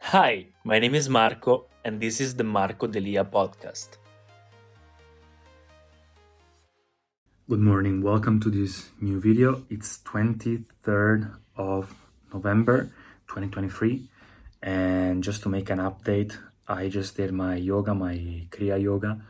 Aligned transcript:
Hi, 0.00 0.46
my 0.62 0.78
name 0.78 0.94
is 0.94 1.08
Marco, 1.08 1.66
and 1.84 2.00
this 2.00 2.20
is 2.20 2.36
the 2.36 2.44
Marco 2.44 2.86
Delia 2.86 3.24
podcast. 3.24 3.98
Good 7.48 7.60
morning, 7.60 8.02
welcome 8.02 8.38
to 8.40 8.50
this 8.50 8.90
new 9.00 9.20
video. 9.20 9.64
It's 9.68 9.98
23rd 10.04 11.34
of 11.56 11.92
November 12.32 12.92
2023, 13.28 14.08
and 14.62 15.24
just 15.24 15.42
to 15.42 15.48
make 15.48 15.70
an 15.70 15.78
update, 15.78 16.38
I 16.68 16.88
just 16.88 17.16
did 17.16 17.32
my 17.32 17.56
yoga, 17.56 17.94
my 17.94 18.46
Kriya 18.50 18.80
Yoga, 18.80 19.20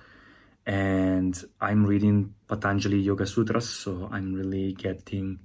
and 0.66 1.42
I'm 1.60 1.86
reading 1.86 2.34
Patanjali 2.48 2.98
Yoga 3.00 3.26
Sutras, 3.26 3.70
so 3.70 4.08
I'm 4.12 4.34
really 4.34 4.72
getting 4.72 5.38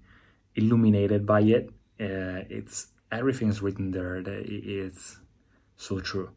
illuminated 0.56 1.26
by 1.26 1.42
it. 1.42 1.70
Uh, 2.00 2.44
it's 2.50 2.88
everything's 3.12 3.62
written 3.62 3.92
there. 3.92 4.22
that 4.22 4.46
It's 4.48 5.18
so 5.78 6.00
true. 6.00 6.32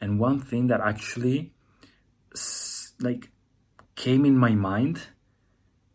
And 0.00 0.18
one 0.18 0.40
thing 0.40 0.68
that 0.68 0.80
actually 0.80 1.52
like 3.00 3.30
came 3.96 4.24
in 4.24 4.36
my 4.36 4.50
mind 4.50 5.08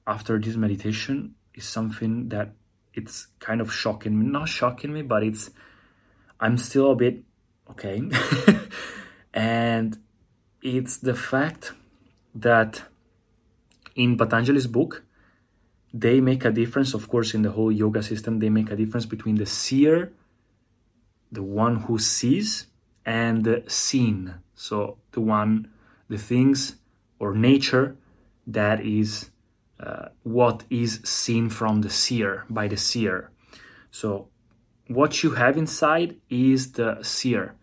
after 0.08 0.40
this 0.40 0.56
meditation 0.56 1.36
is 1.54 1.66
something 1.66 2.30
that 2.30 2.54
it's 2.94 3.28
kind 3.40 3.62
of 3.62 3.74
shocking 3.74 4.20
me. 4.20 4.26
Not 4.26 4.50
shocking 4.50 4.94
me, 4.94 5.02
but 5.02 5.24
it's 5.24 5.52
I'm 6.40 6.58
still 6.58 6.92
a 6.92 6.96
bit 6.96 7.24
okay. 7.72 8.02
and 9.34 9.98
it's 10.62 10.98
the 10.98 11.16
fact 11.16 11.74
that 12.36 12.84
in 13.96 14.18
Patanjali's 14.18 14.68
book, 14.68 15.04
they 15.94 16.22
make 16.22 16.46
a 16.46 16.52
difference, 16.52 16.94
of 16.94 17.10
course, 17.10 17.34
in 17.34 17.42
the 17.42 17.52
whole 17.52 17.72
yoga 17.72 18.02
system, 18.04 18.40
they 18.40 18.50
make 18.50 18.72
a 18.72 18.76
difference 18.76 19.06
between 19.06 19.36
the 19.36 19.46
seer, 19.46 20.14
the 21.32 21.44
one 21.44 21.78
who 21.78 21.98
sees, 22.00 22.68
and 23.06 23.64
seen. 23.68 24.36
So 24.56 24.98
the 25.12 25.22
one, 25.22 25.72
the 26.10 26.18
things 26.18 26.76
or 27.20 27.34
nature 27.34 27.98
that 28.48 28.82
is 28.86 29.32
uh, 29.80 30.10
what 30.24 30.64
is 30.70 31.02
seen 31.04 31.50
from 31.50 31.82
the 31.82 31.90
seer, 31.90 32.46
by 32.50 32.68
the 32.68 32.78
seer. 32.78 33.32
So 33.92 34.30
what 34.88 35.24
you 35.24 35.32
have 35.32 35.58
inside 35.58 36.18
is 36.30 36.74
the 36.74 37.02
seer. 37.02 37.56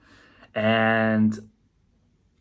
And 0.55 1.39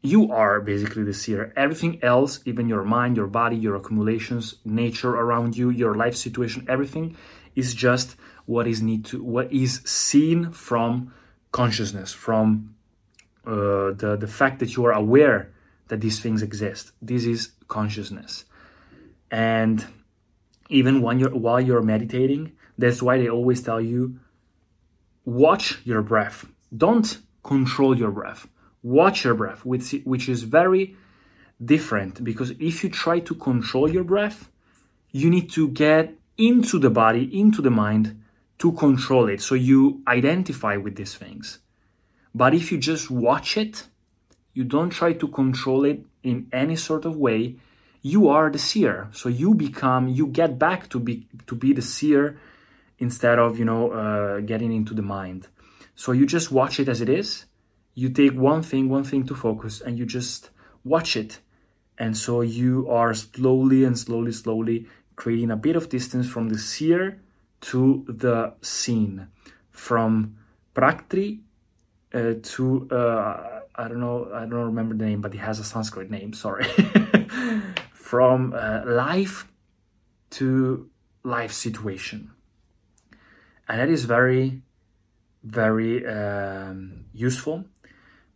you 0.01 0.31
are 0.31 0.61
basically 0.61 1.03
the 1.03 1.13
seer. 1.13 1.51
Everything 1.57 2.03
else, 2.03 2.39
even 2.45 2.69
your 2.69 2.83
mind, 2.83 3.17
your 3.17 3.27
body, 3.27 3.57
your 3.57 3.75
accumulations, 3.75 4.55
nature 4.63 5.15
around 5.15 5.57
you, 5.57 5.69
your 5.69 5.95
life 5.95 6.15
situation, 6.15 6.65
everything 6.69 7.17
is 7.55 7.73
just 7.73 8.15
what 8.45 8.67
is 8.67 8.81
need 8.81 9.05
to 9.05 9.23
what 9.23 9.51
is 9.51 9.81
seen 9.85 10.51
from 10.51 11.13
consciousness, 11.51 12.13
from 12.13 12.75
uh, 13.45 13.91
the 14.01 14.17
the 14.19 14.27
fact 14.27 14.59
that 14.59 14.75
you 14.75 14.85
are 14.85 14.93
aware 14.93 15.51
that 15.87 16.01
these 16.01 16.19
things 16.19 16.41
exist. 16.41 16.91
This 17.01 17.25
is 17.25 17.51
consciousness, 17.67 18.45
and 19.31 19.85
even 20.69 21.01
when 21.01 21.19
you're 21.19 21.35
while 21.35 21.61
you're 21.61 21.81
meditating, 21.81 22.51
that's 22.77 23.01
why 23.01 23.17
they 23.17 23.29
always 23.29 23.61
tell 23.61 23.81
you 23.81 24.19
watch 25.23 25.79
your 25.83 26.01
breath. 26.01 26.45
Don't 26.75 27.19
control 27.43 27.97
your 27.97 28.11
breath. 28.11 28.47
Watch 28.83 29.23
your 29.23 29.33
breath, 29.33 29.65
which 29.65 29.95
which 30.03 30.29
is 30.29 30.43
very 30.43 30.95
different 31.63 32.23
because 32.23 32.51
if 32.59 32.83
you 32.83 32.89
try 32.89 33.19
to 33.19 33.33
control 33.33 33.89
your 33.89 34.03
breath, 34.03 34.49
you 35.11 35.29
need 35.29 35.49
to 35.51 35.69
get 35.69 36.13
into 36.37 36.77
the 36.77 36.89
body, 36.89 37.39
into 37.39 37.61
the 37.61 37.71
mind 37.71 38.21
to 38.59 38.71
control 38.73 39.27
it. 39.29 39.41
So 39.41 39.55
you 39.55 40.01
identify 40.07 40.77
with 40.77 40.95
these 40.95 41.15
things. 41.15 41.59
But 42.33 42.53
if 42.53 42.71
you 42.71 42.77
just 42.77 43.09
watch 43.09 43.57
it, 43.57 43.87
you 44.53 44.63
don't 44.63 44.89
try 44.89 45.13
to 45.13 45.27
control 45.27 45.85
it 45.85 46.05
in 46.23 46.47
any 46.51 46.75
sort 46.75 47.05
of 47.05 47.15
way, 47.15 47.55
you 48.01 48.29
are 48.29 48.49
the 48.49 48.59
seer. 48.59 49.09
So 49.13 49.29
you 49.29 49.53
become, 49.53 50.07
you 50.07 50.27
get 50.27 50.59
back 50.59 50.89
to 50.89 50.99
be 50.99 51.27
to 51.47 51.55
be 51.55 51.73
the 51.73 51.81
seer 51.81 52.39
instead 52.99 53.39
of 53.39 53.59
you 53.59 53.65
know 53.65 53.91
uh, 53.91 54.39
getting 54.41 54.71
into 54.73 54.93
the 54.93 55.01
mind. 55.01 55.47
So 55.95 56.11
you 56.11 56.25
just 56.25 56.51
watch 56.51 56.79
it 56.79 56.89
as 56.89 57.01
it 57.01 57.09
is. 57.09 57.45
You 57.93 58.09
take 58.09 58.33
one 58.33 58.61
thing, 58.61 58.89
one 58.89 59.05
thing 59.05 59.25
to 59.27 59.35
focus, 59.35 59.81
and 59.81 59.97
you 59.97 60.05
just 60.05 60.49
watch 60.83 61.15
it. 61.15 61.39
And 61.97 62.17
so 62.17 62.41
you 62.41 62.89
are 62.89 63.13
slowly 63.13 63.85
and 63.85 63.97
slowly, 63.97 64.33
slowly 64.33 64.87
creating 65.15 65.51
a 65.51 65.55
bit 65.55 65.77
of 65.77 65.87
distance 65.87 66.27
from 66.27 66.49
the 66.49 66.57
seer 66.57 67.21
to 67.65 68.05
the 68.07 68.53
seen 68.61 69.27
from 69.71 70.37
prakriti 70.73 71.41
uh, 72.13 72.33
to 72.41 72.87
uh, 72.91 73.61
I 73.75 73.87
don't 73.87 73.99
know, 73.99 74.29
I 74.33 74.41
don't 74.41 74.67
remember 74.71 74.95
the 74.95 75.05
name, 75.05 75.21
but 75.21 75.33
it 75.33 75.39
has 75.39 75.59
a 75.59 75.63
Sanskrit 75.63 76.09
name. 76.09 76.33
Sorry, 76.33 76.65
from 77.93 78.53
uh, 78.53 78.83
life 78.85 79.47
to 80.31 80.89
life 81.23 81.51
situation, 81.51 82.31
and 83.67 83.79
that 83.79 83.89
is 83.89 84.05
very, 84.05 84.61
very 85.43 86.05
um, 86.05 87.05
useful 87.13 87.65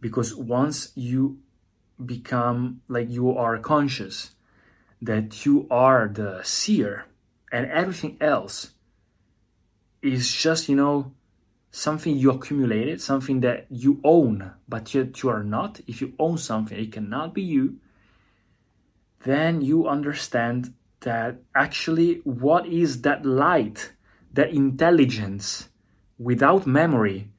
because 0.02 0.36
once 0.36 0.92
you 0.96 1.40
become 2.04 2.82
like 2.88 3.10
you 3.10 3.38
are 3.38 3.58
conscious 3.60 4.32
that 5.02 5.46
you 5.46 5.68
are 5.70 6.08
the 6.08 6.42
seer 6.44 7.06
and 7.52 7.66
everything 7.68 8.18
else 8.20 8.72
is 10.02 10.34
just 10.34 10.70
you 10.70 10.76
know 10.76 11.12
something 11.72 12.16
you 12.16 12.32
accumulated 12.32 13.00
something 13.00 13.42
that 13.42 13.66
you 13.70 14.00
own 14.04 14.52
but 14.68 14.94
yet 14.94 15.22
you 15.22 15.30
are 15.30 15.44
not 15.44 15.80
if 15.88 16.02
you 16.02 16.14
own 16.18 16.38
something 16.38 16.78
it 16.78 16.92
cannot 16.92 17.34
be 17.34 17.42
you 17.42 17.78
then 19.24 19.62
you 19.62 19.88
understand 19.88 20.74
that 21.02 21.38
actually 21.54 22.16
what 22.24 22.66
is 22.66 23.02
that 23.02 23.26
light 23.26 23.94
that 24.34 24.50
intelligence 24.50 25.70
without 26.18 26.66
memory 26.66 27.30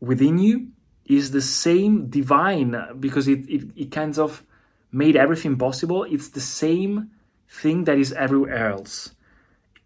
within 0.00 0.38
you 0.38 0.68
is 1.08 1.30
the 1.30 1.40
same 1.40 2.08
divine 2.08 2.76
because 3.00 3.26
it, 3.28 3.48
it, 3.48 3.70
it 3.74 3.90
kind 3.90 4.18
of 4.18 4.44
made 4.92 5.16
everything 5.16 5.56
possible. 5.56 6.04
It's 6.04 6.28
the 6.28 6.40
same 6.40 7.10
thing 7.48 7.84
that 7.84 7.98
is 7.98 8.12
everywhere 8.12 8.68
else. 8.68 9.14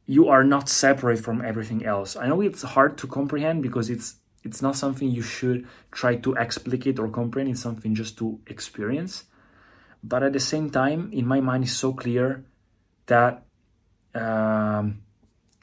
You 0.06 0.28
are 0.28 0.44
not 0.44 0.68
separate 0.68 1.20
from 1.20 1.42
everything 1.42 1.84
else. 1.84 2.16
I 2.16 2.26
know 2.28 2.40
it's 2.40 2.62
hard 2.62 2.98
to 2.98 3.06
comprehend 3.06 3.62
because 3.62 3.88
it's 3.88 4.16
it's 4.44 4.60
not 4.60 4.74
something 4.74 5.08
you 5.08 5.22
should 5.22 5.66
try 5.92 6.16
to 6.16 6.36
explicate 6.36 6.98
or 6.98 7.08
comprehend. 7.08 7.50
It's 7.50 7.60
something 7.60 7.94
just 7.94 8.18
to 8.18 8.40
experience. 8.48 9.24
But 10.02 10.24
at 10.24 10.32
the 10.32 10.40
same 10.40 10.70
time, 10.70 11.10
in 11.12 11.26
my 11.26 11.40
mind, 11.40 11.64
is 11.64 11.76
so 11.76 11.92
clear 11.92 12.44
that 13.06 13.44
um, 14.14 15.02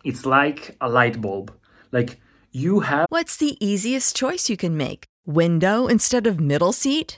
it's 0.05 0.25
like 0.25 0.77
a 0.79 0.89
light 0.89 1.19
bulb. 1.19 1.53
Like 1.91 2.19
you 2.51 2.79
have 2.81 3.07
What's 3.09 3.37
the 3.37 3.57
easiest 3.59 4.15
choice 4.15 4.49
you 4.49 4.57
can 4.57 4.77
make? 4.77 5.05
Window 5.25 5.87
instead 5.87 6.25
of 6.25 6.39
middle 6.39 6.71
seat? 6.71 7.17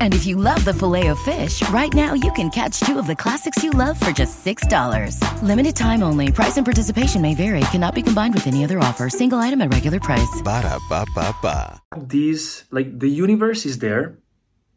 And 0.00 0.14
if 0.14 0.26
you 0.26 0.36
love 0.36 0.64
the 0.64 0.74
Filet-O-Fish, 0.74 1.68
right 1.68 1.92
now 1.94 2.14
you 2.14 2.32
can 2.32 2.50
catch 2.50 2.80
two 2.80 2.98
of 2.98 3.06
the 3.06 3.14
classics 3.14 3.62
you 3.62 3.70
love 3.70 4.00
for 4.00 4.10
just 4.10 4.44
$6. 4.44 5.42
Limited 5.42 5.76
time 5.76 6.02
only. 6.02 6.32
Price 6.32 6.56
and 6.56 6.66
participation 6.66 7.22
may 7.22 7.34
vary. 7.34 7.60
Cannot 7.72 7.94
be 7.94 8.02
combined 8.02 8.34
with 8.34 8.46
any 8.46 8.64
other 8.64 8.80
offer. 8.80 9.08
Single 9.08 9.38
item 9.38 9.60
at 9.62 9.72
regular 9.72 10.00
price. 10.00 10.42
Ba 10.42 10.62
da 10.62 10.78
ba 10.88 11.06
ba 11.14 11.34
ba. 11.40 11.80
These, 11.96 12.64
like, 12.70 12.98
the 12.98 13.10
universe 13.10 13.64
is 13.64 13.78
there, 13.78 14.18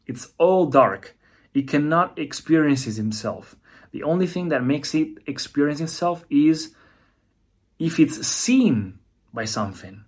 it's 0.05 0.27
all 0.37 0.67
dark. 0.67 1.17
It 1.53 1.67
cannot 1.67 2.19
experience 2.19 2.87
it 2.87 2.95
himself. 2.95 3.55
The 3.91 4.03
only 4.03 4.27
thing 4.27 4.49
that 4.49 4.63
makes 4.63 4.93
it 4.93 5.19
experience 5.27 5.79
itself 5.79 6.25
is 6.29 6.73
if 7.79 7.99
it's 7.99 8.25
seen 8.27 8.99
by 9.33 9.45
something, 9.45 10.03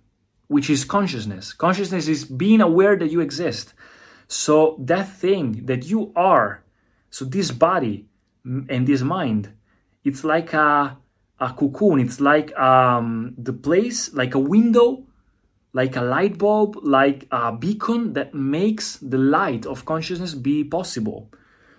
which 0.48 0.68
is 0.68 0.84
consciousness. 0.84 1.52
Consciousness 1.52 2.08
is 2.08 2.24
being 2.24 2.60
aware 2.60 2.96
that 2.96 3.10
you 3.10 3.20
exist. 3.20 3.74
So 4.28 4.76
that 4.80 5.08
thing 5.08 5.66
that 5.66 5.86
you 5.86 6.12
are, 6.16 6.64
so 7.10 7.24
this 7.24 7.50
body 7.50 8.06
and 8.44 8.86
this 8.86 9.02
mind, 9.02 9.52
it's 10.04 10.24
like 10.24 10.52
a, 10.52 10.96
a 11.40 11.52
cocoon. 11.52 12.00
It's 12.00 12.20
like 12.20 12.56
um, 12.58 13.34
the 13.38 13.52
place, 13.52 14.12
like 14.14 14.34
a 14.34 14.38
window, 14.38 15.06
like 15.72 15.96
a 15.96 16.02
light 16.02 16.38
bulb, 16.38 16.76
like 16.82 17.26
a 17.30 17.52
beacon 17.52 18.14
that 18.14 18.34
makes 18.34 18.96
the 18.96 19.18
light 19.18 19.66
of 19.66 19.84
consciousness 19.84 20.34
be 20.34 20.64
possible. 20.64 21.30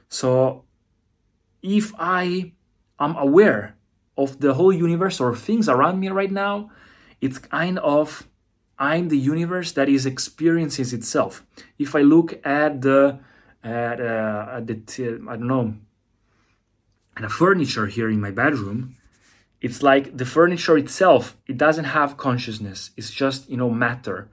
So 0.09 0.65
if 1.61 1.93
I 1.97 2.53
am 2.99 3.15
aware 3.17 3.75
of 4.17 4.39
the 4.39 4.53
whole 4.53 4.73
universe 4.73 5.19
or 5.19 5.35
things 5.35 5.67
around 5.67 5.99
me 5.99 6.09
right 6.09 6.31
now, 6.31 6.71
it's 7.21 7.39
kind 7.39 7.79
of 7.79 8.27
I'm 8.79 9.09
the 9.09 9.17
universe 9.17 9.71
that 9.73 9.89
is 9.89 10.05
experiences 10.05 10.93
itself. 10.93 11.43
If 11.79 11.95
I 11.95 12.01
look 12.01 12.45
at 12.45 12.81
the 12.81 13.19
at, 13.63 13.99
uh, 13.99 14.47
at 14.57 14.67
the 14.67 14.75
t- 14.75 15.05
I 15.07 15.35
don't 15.35 15.47
know 15.47 15.75
at 17.15 17.23
the 17.23 17.29
furniture 17.29 17.87
here 17.87 18.09
in 18.09 18.21
my 18.21 18.29
bedroom, 18.29 18.95
it's 19.59 19.81
like 19.81 20.15
the 20.15 20.25
furniture 20.25 20.77
itself. 20.77 21.35
It 21.47 21.57
doesn't 21.57 21.85
have 21.85 22.17
consciousness. 22.17 22.91
It's 22.95 23.11
just 23.11 23.49
you 23.49 23.57
know 23.57 23.71
matter, 23.71 24.29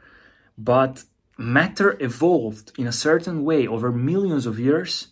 but 0.59 1.05
matter 1.39 1.97
evolved 2.01 2.73
in 2.79 2.87
a 2.87 2.93
certain 2.93 3.45
way 3.45 3.67
over 3.67 3.91
millions 3.91 4.45
of 4.47 4.59
years 4.59 5.09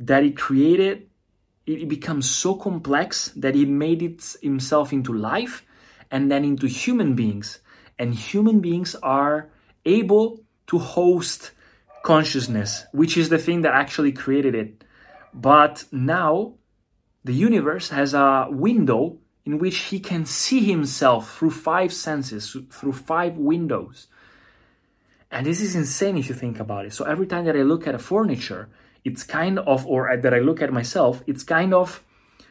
that 0.00 0.24
it 0.24 0.36
created. 0.36 1.08
It 1.64 1.88
becomes 1.88 2.28
so 2.28 2.56
complex 2.56 3.30
that 3.36 3.54
it 3.54 3.68
made 3.68 4.02
it 4.02 4.36
himself 4.42 4.92
into 4.92 5.12
life 5.12 5.64
and 6.10 6.28
then 6.28 6.44
into 6.44 6.66
human 6.66 7.14
beings 7.14 7.60
and 8.02 8.12
human 8.12 8.58
beings 8.58 8.96
are 8.96 9.48
able 9.86 10.42
to 10.66 10.76
host 10.78 11.52
consciousness, 12.02 12.84
which 12.90 13.16
is 13.16 13.28
the 13.28 13.38
thing 13.38 13.62
that 13.62 13.72
actually 13.72 14.10
created 14.10 14.54
it. 14.56 14.84
But 15.32 15.84
now 15.92 16.54
the 17.22 17.32
universe 17.32 17.90
has 17.90 18.12
a 18.12 18.48
window 18.50 19.18
in 19.44 19.58
which 19.58 19.78
he 19.90 20.00
can 20.00 20.26
see 20.26 20.64
himself 20.64 21.36
through 21.36 21.52
five 21.52 21.92
senses, 21.92 22.56
through 22.70 22.92
five 22.92 23.36
windows. 23.36 24.08
And 25.30 25.46
this 25.46 25.60
is 25.60 25.76
insane 25.76 26.18
if 26.18 26.28
you 26.28 26.34
think 26.34 26.58
about 26.58 26.86
it. 26.86 26.92
So 26.92 27.04
every 27.04 27.28
time 27.28 27.44
that 27.44 27.56
I 27.56 27.62
look 27.62 27.86
at 27.86 27.94
a 27.94 28.00
furniture, 28.00 28.68
it's 29.04 29.22
kind 29.22 29.60
of, 29.60 29.86
or 29.86 30.16
that 30.16 30.34
I 30.34 30.40
look 30.40 30.60
at 30.60 30.72
myself, 30.72 31.22
it's 31.28 31.44
kind 31.44 31.72
of 31.72 32.02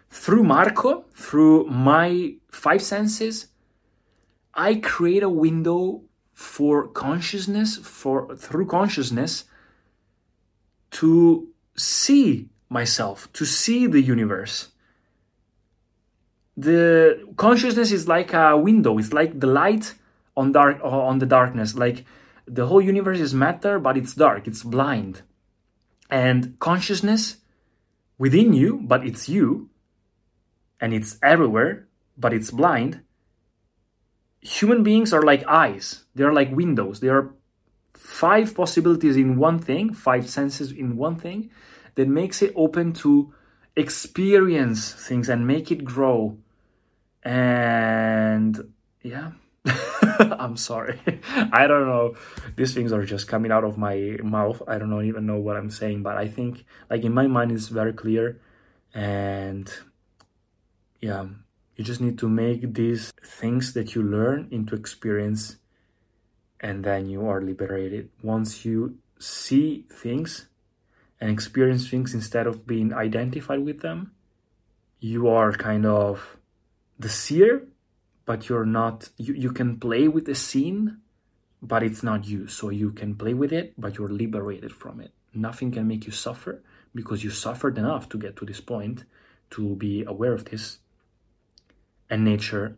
through 0.09 0.43
Marco, 0.43 1.05
through 1.13 1.65
my 1.65 2.35
five 2.51 2.81
senses, 2.81 3.47
I 4.53 4.75
create 4.75 5.23
a 5.23 5.29
window 5.29 6.03
for 6.33 6.87
consciousness, 6.87 7.77
for 7.77 8.35
through 8.35 8.67
consciousness, 8.67 9.45
to 10.91 11.47
see 11.77 12.49
myself, 12.69 13.31
to 13.33 13.45
see 13.45 13.87
the 13.87 14.01
universe. 14.01 14.69
The 16.57 17.27
consciousness 17.37 17.91
is 17.91 18.07
like 18.07 18.33
a 18.33 18.57
window, 18.57 18.97
it's 18.97 19.13
like 19.13 19.39
the 19.39 19.47
light 19.47 19.93
on 20.35 20.51
dark 20.51 20.79
on 20.83 21.19
the 21.19 21.25
darkness. 21.25 21.75
Like 21.75 22.05
the 22.45 22.67
whole 22.67 22.81
universe 22.81 23.19
is 23.19 23.33
matter, 23.33 23.79
but 23.79 23.97
it's 23.97 24.13
dark, 24.13 24.47
it's 24.47 24.63
blind. 24.63 25.21
And 26.09 26.59
consciousness 26.59 27.37
within 28.17 28.53
you, 28.53 28.81
but 28.83 29.05
it's 29.05 29.29
you, 29.29 29.69
and 30.79 30.93
it's 30.93 31.17
everywhere, 31.23 31.87
but 32.17 32.33
it's 32.33 32.51
blind 32.51 33.01
human 34.41 34.83
beings 34.83 35.13
are 35.13 35.21
like 35.21 35.47
eyes. 35.47 36.03
They're 36.15 36.33
like 36.33 36.51
windows. 36.51 36.99
There 36.99 37.17
are 37.17 37.33
five 37.93 38.55
possibilities 38.55 39.15
in 39.15 39.37
one 39.37 39.59
thing 39.59 39.93
five 39.93 40.27
senses 40.27 40.71
in 40.71 40.97
one 40.97 41.15
thing 41.15 41.51
that 41.95 42.07
makes 42.07 42.41
it 42.41 42.51
open 42.55 42.93
to 42.93 43.33
experience 43.75 44.91
things 44.91 45.29
and 45.29 45.47
make 45.47 45.71
it 45.71 45.85
grow. 45.85 46.37
And 47.23 48.73
yeah. 49.03 49.31
I'm 49.65 50.57
sorry. 50.57 50.99
I 51.53 51.67
don't 51.67 51.85
know. 51.85 52.15
These 52.55 52.73
things 52.73 52.91
are 52.91 53.05
just 53.05 53.27
coming 53.27 53.51
out 53.51 53.63
of 53.63 53.77
my 53.77 54.17
mouth. 54.23 54.61
I 54.67 54.79
don't 54.79 55.05
even 55.05 55.27
know 55.27 55.37
what 55.37 55.55
i'm 55.55 55.69
saying 55.69 56.01
but 56.01 56.17
i 56.17 56.27
think 56.27 56.65
like 56.89 57.03
in 57.03 57.13
my 57.13 57.27
mind 57.27 57.51
it's 57.51 57.67
very 57.67 57.93
clear. 57.93 58.41
And 58.93 59.71
yeah 60.99 61.25
you 61.81 61.85
just 61.85 61.99
need 61.99 62.19
to 62.19 62.29
make 62.29 62.75
these 62.75 63.11
things 63.23 63.73
that 63.73 63.95
you 63.95 64.03
learn 64.03 64.47
into 64.51 64.75
experience 64.75 65.57
and 66.59 66.83
then 66.83 67.09
you 67.09 67.27
are 67.27 67.41
liberated. 67.41 68.07
Once 68.21 68.63
you 68.63 68.99
see 69.17 69.87
things 69.91 70.47
and 71.19 71.31
experience 71.31 71.89
things 71.89 72.13
instead 72.13 72.45
of 72.45 72.67
being 72.67 72.93
identified 72.93 73.65
with 73.65 73.79
them, 73.81 74.11
you 74.99 75.27
are 75.27 75.51
kind 75.53 75.87
of 75.87 76.37
the 76.99 77.09
seer, 77.09 77.65
but 78.27 78.47
you're 78.47 78.71
not, 78.79 79.09
you, 79.17 79.33
you 79.33 79.51
can 79.51 79.79
play 79.79 80.07
with 80.07 80.25
the 80.25 80.35
seen, 80.35 80.97
but 81.63 81.81
it's 81.81 82.03
not 82.03 82.27
you. 82.27 82.45
So 82.45 82.69
you 82.69 82.91
can 82.91 83.15
play 83.15 83.33
with 83.33 83.51
it, 83.51 83.73
but 83.75 83.97
you're 83.97 84.15
liberated 84.23 84.71
from 84.71 85.01
it. 85.01 85.13
Nothing 85.33 85.71
can 85.71 85.87
make 85.87 86.05
you 86.05 86.11
suffer 86.11 86.61
because 86.93 87.23
you 87.23 87.31
suffered 87.31 87.79
enough 87.79 88.07
to 88.09 88.19
get 88.19 88.35
to 88.35 88.45
this 88.45 88.61
point 88.61 89.05
to 89.49 89.75
be 89.77 90.03
aware 90.03 90.33
of 90.33 90.45
this 90.45 90.77
and 92.11 92.23
nature's 92.23 92.73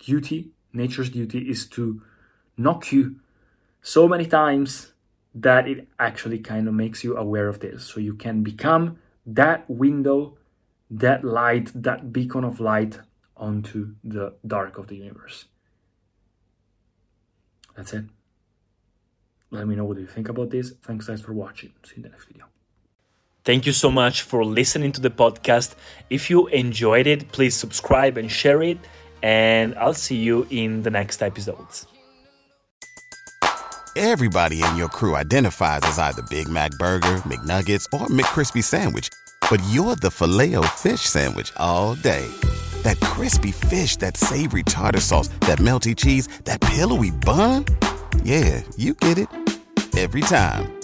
duty 0.00 0.50
nature's 0.74 1.10
duty 1.10 1.38
is 1.48 1.66
to 1.66 2.02
knock 2.56 2.92
you 2.92 3.16
so 3.80 4.08
many 4.08 4.26
times 4.26 4.92
that 5.34 5.66
it 5.68 5.88
actually 5.98 6.38
kind 6.38 6.68
of 6.68 6.74
makes 6.74 7.02
you 7.02 7.16
aware 7.16 7.48
of 7.48 7.60
this. 7.60 7.84
So 7.84 8.00
you 8.00 8.14
can 8.14 8.42
become 8.42 8.98
that 9.26 9.68
window 9.68 10.38
that 10.90 11.24
light 11.24 11.70
that 11.74 12.12
beacon 12.12 12.44
of 12.44 12.60
light 12.60 13.00
onto 13.36 13.94
the 14.04 14.34
dark 14.46 14.78
of 14.78 14.86
the 14.88 14.96
universe. 14.96 15.46
That's 17.76 17.92
it. 17.92 18.04
Let 19.50 19.66
me 19.66 19.74
know 19.74 19.84
what 19.84 19.98
you 19.98 20.06
think 20.06 20.28
about 20.28 20.50
this. 20.50 20.72
Thanks 20.82 21.06
guys 21.06 21.22
for 21.22 21.32
watching. 21.32 21.72
See 21.84 21.94
you 21.96 21.96
in 21.96 22.02
the 22.02 22.08
next 22.10 22.26
video 22.26 22.53
Thank 23.44 23.66
you 23.66 23.72
so 23.72 23.90
much 23.90 24.22
for 24.22 24.42
listening 24.42 24.92
to 24.92 25.02
the 25.02 25.10
podcast. 25.10 25.74
If 26.08 26.30
you 26.30 26.46
enjoyed 26.46 27.06
it, 27.06 27.30
please 27.30 27.54
subscribe 27.54 28.16
and 28.16 28.30
share 28.30 28.62
it. 28.62 28.78
And 29.22 29.74
I'll 29.74 29.94
see 29.94 30.16
you 30.16 30.46
in 30.50 30.82
the 30.82 30.90
next 30.90 31.22
episodes. 31.22 31.86
Everybody 33.96 34.62
in 34.62 34.76
your 34.76 34.88
crew 34.88 35.14
identifies 35.14 35.80
as 35.84 35.98
either 35.98 36.22
Big 36.22 36.48
Mac 36.48 36.72
Burger, 36.72 37.22
McNuggets, 37.28 37.84
or 37.92 38.08
McCrispy 38.08 38.64
Sandwich. 38.64 39.08
But 39.48 39.62
you're 39.70 39.94
the 39.94 40.10
filet 40.10 40.54
fish 40.68 41.02
Sandwich 41.02 41.52
all 41.58 41.94
day. 41.94 42.26
That 42.82 42.98
crispy 43.00 43.52
fish, 43.52 43.96
that 43.98 44.16
savory 44.16 44.62
tartar 44.62 45.00
sauce, 45.00 45.28
that 45.40 45.58
melty 45.58 45.94
cheese, 45.94 46.28
that 46.44 46.60
pillowy 46.60 47.12
bun. 47.12 47.66
Yeah, 48.22 48.62
you 48.76 48.94
get 48.94 49.18
it 49.18 49.28
every 49.96 50.22
time. 50.22 50.83